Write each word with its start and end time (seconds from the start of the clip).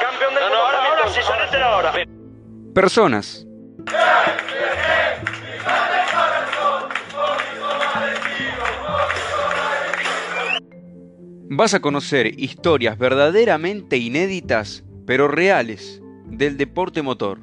campeón 0.00 0.34
Personas. 2.74 3.44
Vas 11.50 11.74
a 11.74 11.80
conocer 11.80 12.38
historias 12.38 12.96
verdaderamente 12.98 13.96
inéditas, 13.96 14.84
pero 15.06 15.28
reales, 15.28 16.00
del 16.26 16.56
deporte 16.56 17.02
motor. 17.02 17.40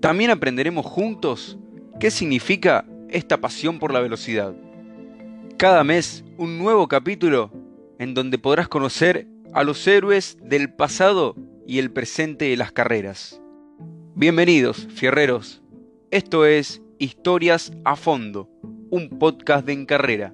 También 0.00 0.30
aprenderemos 0.30 0.86
juntos 0.86 1.58
qué 1.98 2.10
significa 2.10 2.84
esta 3.08 3.38
pasión 3.38 3.80
por 3.80 3.92
la 3.92 4.00
velocidad. 4.00 4.52
Cada 5.56 5.82
mes 5.82 6.24
un 6.36 6.58
nuevo 6.58 6.86
capítulo 6.86 7.50
en 7.98 8.14
donde 8.14 8.38
podrás 8.38 8.68
conocer 8.68 9.26
a 9.52 9.64
los 9.64 9.84
héroes 9.88 10.36
del 10.42 10.72
pasado 10.72 11.34
y 11.68 11.78
el 11.80 11.90
presente 11.92 12.46
de 12.46 12.56
las 12.56 12.72
carreras. 12.72 13.42
Bienvenidos, 14.14 14.88
fierreros. 14.94 15.62
Esto 16.10 16.46
es 16.46 16.80
Historias 16.98 17.72
a 17.84 17.94
Fondo, 17.94 18.48
un 18.90 19.10
podcast 19.18 19.66
de 19.66 19.74
en 19.74 19.84
carrera. 19.84 20.32